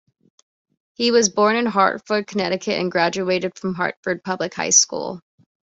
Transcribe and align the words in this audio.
He 0.95 1.11
was 1.11 1.29
born 1.29 1.55
in 1.55 1.67
Hartford, 1.67 2.25
Connecticut 2.25 2.79
and 2.79 2.91
graduated 2.91 3.55
from 3.59 3.75
Hartford 3.75 4.23
Public 4.23 4.55
High 4.55 4.71
School. 4.71 5.21